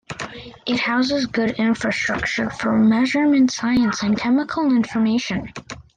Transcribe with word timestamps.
It 0.65 0.79
houses 0.79 1.27
good 1.27 1.51
infrastructure 1.59 2.49
for 2.49 2.75
measurement 2.75 3.51
science 3.51 4.01
and 4.01 4.17
chemical 4.17 4.75
information. 4.75 5.53